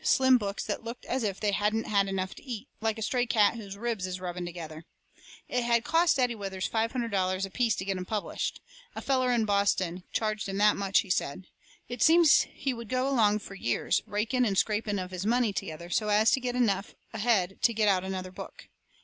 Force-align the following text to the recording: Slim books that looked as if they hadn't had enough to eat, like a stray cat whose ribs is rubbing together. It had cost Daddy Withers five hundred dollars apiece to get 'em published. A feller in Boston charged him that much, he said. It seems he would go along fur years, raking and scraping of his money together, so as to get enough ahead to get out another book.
Slim 0.03 0.39
books 0.39 0.63
that 0.63 0.83
looked 0.83 1.05
as 1.05 1.21
if 1.21 1.39
they 1.39 1.51
hadn't 1.51 1.83
had 1.83 2.07
enough 2.07 2.33
to 2.33 2.43
eat, 2.43 2.67
like 2.79 2.97
a 2.97 3.03
stray 3.03 3.27
cat 3.27 3.53
whose 3.53 3.77
ribs 3.77 4.07
is 4.07 4.19
rubbing 4.19 4.47
together. 4.47 4.83
It 5.47 5.63
had 5.63 5.83
cost 5.83 6.15
Daddy 6.17 6.33
Withers 6.33 6.65
five 6.65 6.91
hundred 6.91 7.11
dollars 7.11 7.45
apiece 7.45 7.75
to 7.75 7.85
get 7.85 7.97
'em 7.97 8.05
published. 8.05 8.61
A 8.95 9.01
feller 9.03 9.31
in 9.31 9.45
Boston 9.45 10.03
charged 10.11 10.49
him 10.49 10.57
that 10.57 10.75
much, 10.75 11.01
he 11.01 11.11
said. 11.11 11.45
It 11.87 12.01
seems 12.01 12.47
he 12.51 12.73
would 12.73 12.89
go 12.89 13.07
along 13.07 13.37
fur 13.37 13.53
years, 13.53 14.01
raking 14.07 14.43
and 14.43 14.57
scraping 14.57 14.97
of 14.97 15.11
his 15.11 15.23
money 15.27 15.53
together, 15.53 15.91
so 15.91 16.09
as 16.09 16.31
to 16.31 16.39
get 16.39 16.55
enough 16.55 16.95
ahead 17.13 17.59
to 17.61 17.71
get 17.71 17.87
out 17.87 18.03
another 18.03 18.31
book. 18.31 18.69